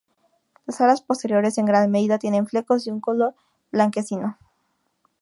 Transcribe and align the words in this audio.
Las 0.65 0.81
alas 0.81 1.03
posteriores 1.03 1.59
en 1.59 1.67
gran 1.67 1.91
medida 1.91 2.17
tienen 2.17 2.47
flecos 2.47 2.81
y 2.81 2.83
tienen 2.85 2.95
un 2.95 3.01
color 3.01 3.35
blanquecino. 3.71 4.35